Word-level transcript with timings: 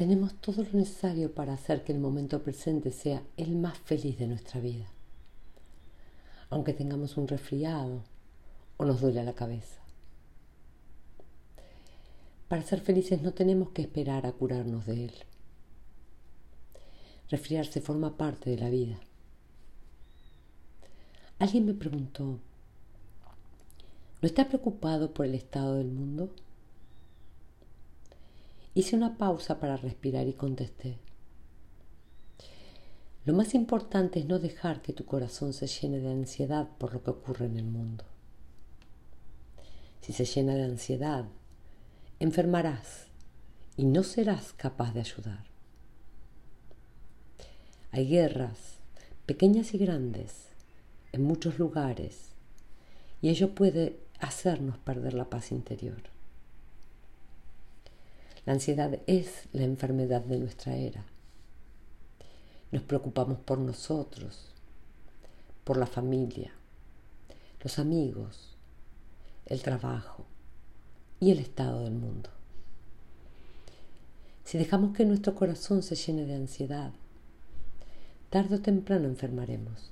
tenemos 0.00 0.32
todo 0.40 0.62
lo 0.62 0.70
necesario 0.78 1.34
para 1.34 1.52
hacer 1.52 1.84
que 1.84 1.92
el 1.92 1.98
momento 1.98 2.42
presente 2.42 2.90
sea 2.90 3.22
el 3.36 3.54
más 3.54 3.76
feliz 3.76 4.18
de 4.18 4.28
nuestra 4.28 4.58
vida. 4.58 4.86
Aunque 6.48 6.72
tengamos 6.72 7.18
un 7.18 7.28
resfriado 7.28 8.02
o 8.78 8.86
nos 8.86 9.02
duele 9.02 9.22
la 9.22 9.34
cabeza. 9.34 9.78
Para 12.48 12.62
ser 12.62 12.80
felices 12.80 13.20
no 13.20 13.34
tenemos 13.34 13.72
que 13.72 13.82
esperar 13.82 14.24
a 14.24 14.32
curarnos 14.32 14.86
de 14.86 15.04
él. 15.04 15.12
Resfriarse 17.28 17.82
forma 17.82 18.16
parte 18.16 18.48
de 18.48 18.56
la 18.56 18.70
vida. 18.70 18.98
Alguien 21.38 21.66
me 21.66 21.74
preguntó, 21.74 22.24
¿no 22.24 22.40
está 24.22 24.48
preocupado 24.48 25.12
por 25.12 25.26
el 25.26 25.34
estado 25.34 25.74
del 25.74 25.90
mundo? 25.90 26.30
Hice 28.80 28.96
una 28.96 29.18
pausa 29.18 29.60
para 29.60 29.76
respirar 29.76 30.26
y 30.26 30.32
contesté. 30.32 30.96
Lo 33.26 33.34
más 33.34 33.54
importante 33.54 34.20
es 34.20 34.24
no 34.24 34.38
dejar 34.38 34.80
que 34.80 34.94
tu 34.94 35.04
corazón 35.04 35.52
se 35.52 35.66
llene 35.66 36.00
de 36.00 36.10
ansiedad 36.10 36.66
por 36.78 36.94
lo 36.94 37.02
que 37.02 37.10
ocurre 37.10 37.44
en 37.44 37.58
el 37.58 37.66
mundo. 37.66 38.06
Si 40.00 40.14
se 40.14 40.24
llena 40.24 40.54
de 40.54 40.64
ansiedad, 40.64 41.26
enfermarás 42.20 43.08
y 43.76 43.84
no 43.84 44.02
serás 44.02 44.54
capaz 44.54 44.94
de 44.94 45.00
ayudar. 45.00 45.44
Hay 47.90 48.08
guerras, 48.08 48.78
pequeñas 49.26 49.74
y 49.74 49.76
grandes, 49.76 50.46
en 51.12 51.22
muchos 51.22 51.58
lugares, 51.58 52.30
y 53.20 53.28
ello 53.28 53.54
puede 53.54 54.00
hacernos 54.20 54.78
perder 54.78 55.12
la 55.12 55.28
paz 55.28 55.52
interior. 55.52 56.00
La 58.46 58.54
ansiedad 58.54 58.98
es 59.06 59.48
la 59.52 59.64
enfermedad 59.64 60.22
de 60.22 60.38
nuestra 60.38 60.76
era. 60.76 61.04
Nos 62.72 62.82
preocupamos 62.82 63.38
por 63.38 63.58
nosotros, 63.58 64.46
por 65.64 65.76
la 65.76 65.86
familia, 65.86 66.52
los 67.62 67.78
amigos, 67.78 68.56
el 69.46 69.62
trabajo, 69.62 70.24
y 71.20 71.30
el 71.30 71.38
estado 71.38 71.84
del 71.84 71.94
mundo. 71.94 72.30
Si 74.44 74.58
dejamos 74.58 74.96
que 74.96 75.04
nuestro 75.04 75.34
corazón 75.34 75.82
se 75.82 75.94
llene 75.94 76.24
de 76.24 76.34
ansiedad, 76.34 76.92
tarde 78.30 78.56
o 78.56 78.60
temprano 78.60 79.06
enfermaremos. 79.06 79.90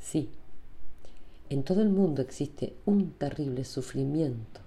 Sí, 0.00 0.28
en 1.48 1.62
todo 1.62 1.80
el 1.80 1.88
mundo 1.88 2.20
existe 2.20 2.74
un 2.84 3.12
terrible 3.12 3.64
sufrimiento, 3.64 4.60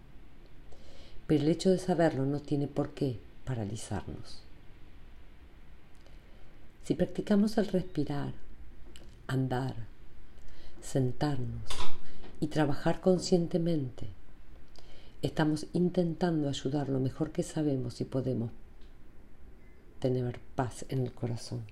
pero 1.27 1.43
el 1.43 1.49
hecho 1.49 1.69
de 1.69 1.79
saberlo 1.79 2.25
no 2.25 2.39
tiene 2.39 2.67
por 2.67 2.93
qué 2.93 3.19
paralizarnos. 3.45 4.41
Si 6.83 6.93
practicamos 6.93 7.57
el 7.57 7.67
respirar, 7.67 8.33
andar, 9.27 9.75
sentarnos 10.81 11.63
y 12.39 12.47
trabajar 12.47 13.01
conscientemente, 13.01 14.07
estamos 15.23 15.65
intentando 15.73 16.47
ayudar 16.47 16.89
lo 16.89 16.99
mejor 16.99 17.31
que 17.31 17.41
sabemos 17.41 18.01
y 18.01 18.05
podemos 18.05 18.51
tener 19.99 20.39
paz 20.55 20.85
en 20.89 20.99
el 20.99 21.11
corazón. 21.11 21.63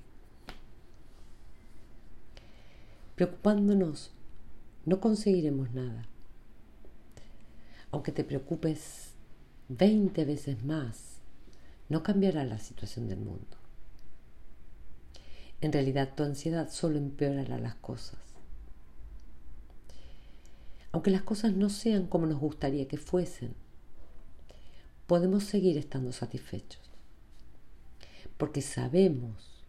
Preocupándonos, 3.15 4.09
no 4.85 4.99
conseguiremos 4.99 5.71
nada. 5.71 6.07
Aunque 7.91 8.11
te 8.11 8.23
preocupes 8.23 9.12
20 9.69 10.25
veces 10.25 10.63
más, 10.63 11.19
no 11.89 12.03
cambiará 12.03 12.43
la 12.45 12.59
situación 12.59 13.07
del 13.07 13.19
mundo. 13.19 13.57
En 15.61 15.71
realidad 15.71 16.13
tu 16.15 16.23
ansiedad 16.23 16.69
solo 16.69 16.97
empeorará 16.97 17.57
las 17.57 17.75
cosas 17.75 18.23
aunque 20.93 21.09
las 21.09 21.23
cosas 21.23 21.55
no 21.55 21.69
sean 21.69 22.05
como 22.05 22.27
nos 22.27 22.39
gustaría 22.39 22.87
que 22.87 22.97
fuesen, 22.97 23.55
podemos 25.07 25.43
seguir 25.43 25.75
estando 25.77 26.11
satisfechos, 26.11 26.81
porque 28.37 28.61
sabemos 28.61 29.65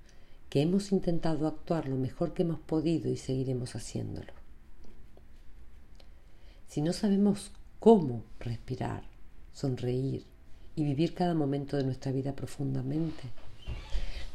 que 0.50 0.60
hemos 0.60 0.92
intentado 0.92 1.48
actuar 1.48 1.88
lo 1.88 1.96
mejor 1.96 2.34
que 2.34 2.42
hemos 2.42 2.60
podido 2.60 3.10
y 3.10 3.16
seguiremos 3.16 3.74
haciéndolo. 3.74 4.34
Si 6.68 6.82
no 6.82 6.92
sabemos 6.92 7.52
cómo 7.80 8.22
respirar, 8.38 9.04
sonreír 9.54 10.26
y 10.76 10.84
vivir 10.84 11.14
cada 11.14 11.32
momento 11.32 11.78
de 11.78 11.84
nuestra 11.84 12.12
vida 12.12 12.36
profundamente, 12.36 13.22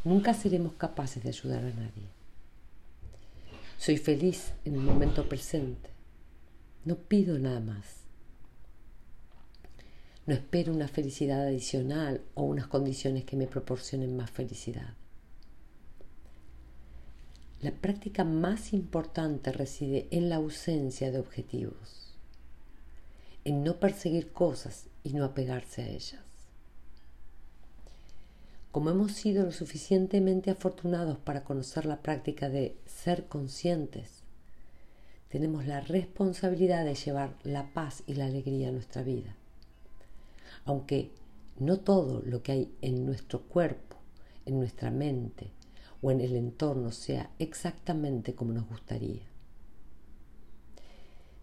nunca 0.03 0.33
seremos 0.33 0.73
capaces 0.73 1.21
de 1.21 1.29
ayudar 1.29 1.63
a 1.63 1.69
nadie. 1.69 2.09
Soy 3.77 3.97
feliz 3.97 4.53
en 4.65 4.73
el 4.73 4.81
momento 4.81 5.29
presente 5.29 5.99
no 6.85 6.95
pido 6.95 7.37
nada 7.37 7.59
más. 7.59 7.85
No 10.25 10.33
espero 10.33 10.73
una 10.73 10.87
felicidad 10.87 11.45
adicional 11.45 12.21
o 12.35 12.43
unas 12.43 12.67
condiciones 12.67 13.25
que 13.25 13.35
me 13.35 13.47
proporcionen 13.47 14.15
más 14.15 14.31
felicidad. 14.31 14.93
La 17.61 17.71
práctica 17.71 18.23
más 18.23 18.73
importante 18.73 19.51
reside 19.51 20.07
en 20.11 20.29
la 20.29 20.37
ausencia 20.37 21.11
de 21.11 21.19
objetivos, 21.19 22.08
en 23.45 23.63
no 23.63 23.79
perseguir 23.79 24.31
cosas 24.31 24.87
y 25.03 25.13
no 25.13 25.25
apegarse 25.25 25.81
a 25.81 25.87
ellas. 25.87 26.21
Como 28.71 28.91
hemos 28.91 29.13
sido 29.13 29.45
lo 29.45 29.51
suficientemente 29.51 30.51
afortunados 30.51 31.17
para 31.17 31.43
conocer 31.43 31.85
la 31.85 32.01
práctica 32.01 32.49
de 32.49 32.77
ser 32.85 33.25
conscientes, 33.25 34.21
tenemos 35.29 35.65
la 35.65 35.81
responsabilidad 35.81 36.85
de 36.85 36.95
llevar 36.95 37.35
la 37.43 37.73
paz 37.73 38.03
y 38.05 38.13
la 38.13 38.25
alegría 38.25 38.69
a 38.69 38.71
nuestra 38.71 39.01
vida. 39.01 39.35
Aunque 40.65 41.11
no 41.57 41.79
todo 41.79 42.21
lo 42.25 42.43
que 42.43 42.51
hay 42.51 42.73
en 42.81 43.05
nuestro 43.05 43.41
cuerpo, 43.41 43.97
en 44.45 44.59
nuestra 44.59 44.91
mente 44.91 45.51
o 46.01 46.11
en 46.11 46.21
el 46.21 46.35
entorno 46.35 46.91
sea 46.91 47.31
exactamente 47.39 48.33
como 48.33 48.53
nos 48.53 48.67
gustaría. 48.67 49.23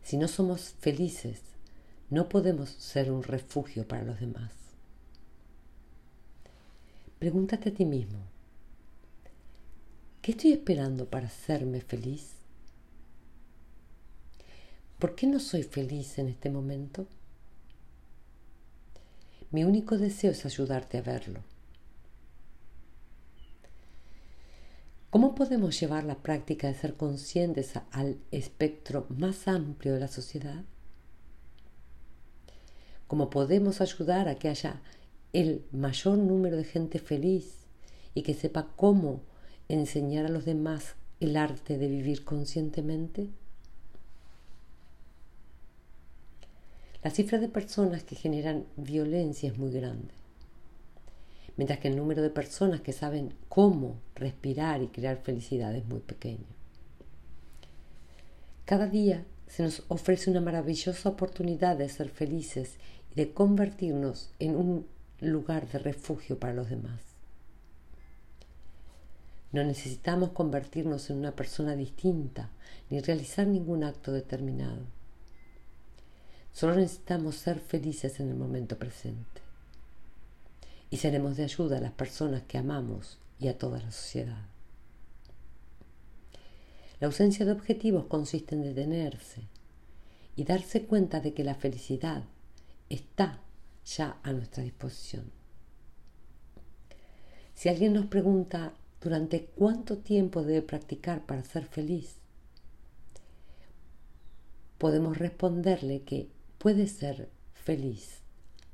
Si 0.02 0.16
no 0.16 0.28
somos 0.28 0.74
felices, 0.78 1.42
no 2.10 2.28
podemos 2.28 2.70
ser 2.70 3.10
un 3.10 3.22
refugio 3.22 3.86
para 3.86 4.04
los 4.04 4.20
demás. 4.20 4.52
Pregúntate 7.18 7.70
a 7.70 7.74
ti 7.74 7.84
mismo, 7.84 8.18
¿qué 10.22 10.32
estoy 10.32 10.52
esperando 10.52 11.06
para 11.06 11.26
hacerme 11.26 11.80
feliz? 11.80 12.32
¿Por 14.98 15.14
qué 15.14 15.26
no 15.26 15.40
soy 15.40 15.62
feliz 15.62 16.18
en 16.18 16.28
este 16.28 16.50
momento? 16.50 17.06
Mi 19.50 19.64
único 19.64 19.98
deseo 19.98 20.32
es 20.32 20.44
ayudarte 20.44 20.98
a 20.98 21.02
verlo. 21.02 21.40
¿Cómo 25.10 25.34
podemos 25.34 25.78
llevar 25.80 26.04
la 26.04 26.16
práctica 26.16 26.68
de 26.68 26.74
ser 26.74 26.94
conscientes 26.94 27.72
al 27.90 28.18
espectro 28.30 29.06
más 29.08 29.48
amplio 29.48 29.94
de 29.94 30.00
la 30.00 30.08
sociedad? 30.08 30.64
¿Cómo 33.06 33.30
podemos 33.30 33.80
ayudar 33.80 34.28
a 34.28 34.34
que 34.34 34.48
haya 34.48 34.80
el 35.32 35.64
mayor 35.70 36.18
número 36.18 36.56
de 36.56 36.64
gente 36.64 36.98
feliz 36.98 37.66
y 38.14 38.22
que 38.22 38.34
sepa 38.34 38.68
cómo 38.74 39.20
enseñar 39.68 40.26
a 40.26 40.30
los 40.30 40.44
demás 40.44 40.96
el 41.20 41.36
arte 41.36 41.78
de 41.78 41.88
vivir 41.88 42.24
conscientemente? 42.24 43.28
La 47.04 47.10
cifra 47.10 47.38
de 47.38 47.48
personas 47.48 48.02
que 48.02 48.16
generan 48.16 48.64
violencia 48.76 49.48
es 49.48 49.56
muy 49.56 49.70
grande, 49.70 50.12
mientras 51.56 51.78
que 51.78 51.86
el 51.86 51.96
número 51.96 52.22
de 52.22 52.30
personas 52.30 52.80
que 52.80 52.92
saben 52.92 53.32
cómo 53.48 54.00
respirar 54.16 54.82
y 54.82 54.88
crear 54.88 55.18
felicidad 55.18 55.76
es 55.76 55.86
muy 55.86 56.00
pequeño. 56.00 56.46
Cada 58.64 58.88
día 58.88 59.24
se 59.46 59.62
nos 59.62 59.82
ofrece 59.88 60.30
una 60.30 60.40
maravillosa 60.40 61.08
oportunidad 61.08 61.76
de 61.76 61.88
ser 61.88 62.10
felices 62.10 62.76
y 63.12 63.14
de 63.14 63.32
convertirnos 63.32 64.30
en 64.38 64.56
un 64.56 64.86
lugar 65.20 65.68
de 65.68 65.78
refugio 65.78 66.38
para 66.38 66.54
los 66.54 66.68
demás. 66.68 67.00
No 69.52 69.64
necesitamos 69.64 70.30
convertirnos 70.30 71.08
en 71.08 71.18
una 71.18 71.32
persona 71.32 71.76
distinta 71.76 72.50
ni 72.90 73.00
realizar 73.00 73.46
ningún 73.46 73.84
acto 73.84 74.12
determinado. 74.12 74.82
Solo 76.52 76.74
necesitamos 76.74 77.36
ser 77.36 77.60
felices 77.60 78.18
en 78.20 78.28
el 78.28 78.34
momento 78.34 78.78
presente. 78.78 79.42
Y 80.90 80.98
seremos 80.98 81.36
de 81.36 81.44
ayuda 81.44 81.78
a 81.78 81.80
las 81.80 81.92
personas 81.92 82.42
que 82.42 82.58
amamos 82.58 83.18
y 83.38 83.48
a 83.48 83.58
toda 83.58 83.78
la 83.78 83.92
sociedad. 83.92 84.55
La 87.00 87.08
ausencia 87.08 87.44
de 87.44 87.52
objetivos 87.52 88.06
consiste 88.06 88.54
en 88.54 88.62
detenerse 88.62 89.48
y 90.34 90.44
darse 90.44 90.84
cuenta 90.86 91.20
de 91.20 91.34
que 91.34 91.44
la 91.44 91.54
felicidad 91.54 92.24
está 92.88 93.40
ya 93.84 94.18
a 94.22 94.32
nuestra 94.32 94.62
disposición. 94.62 95.30
Si 97.54 97.68
alguien 97.68 97.92
nos 97.94 98.06
pregunta 98.06 98.74
durante 99.00 99.46
cuánto 99.46 99.98
tiempo 99.98 100.42
debe 100.42 100.62
practicar 100.62 101.24
para 101.24 101.44
ser 101.44 101.64
feliz, 101.64 102.16
podemos 104.78 105.16
responderle 105.18 106.02
que 106.02 106.28
puede 106.58 106.86
ser 106.86 107.30
feliz 107.54 108.20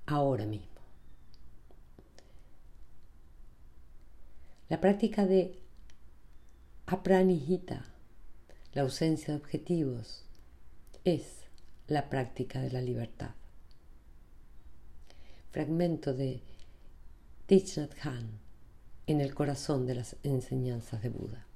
ahora 0.07 0.47
mismo. 0.47 0.69
La 4.69 4.81
práctica 4.81 5.27
de 5.27 5.61
apranihita, 6.87 7.92
la 8.75 8.83
ausencia 8.83 9.35
de 9.35 9.41
objetivos, 9.41 10.25
es 11.05 11.25
la 11.89 12.09
práctica 12.09 12.61
de 12.61 12.71
la 12.71 12.81
libertad. 12.81 13.31
Fragmento 15.51 16.15
de 16.15 16.41
Thich 17.47 17.77
Nhat 17.77 17.93
en 19.07 19.21
el 19.21 19.35
corazón 19.35 19.87
de 19.87 19.97
las 19.97 20.17
enseñanzas 20.23 21.03
de 21.03 21.11
Buda. 21.11 21.47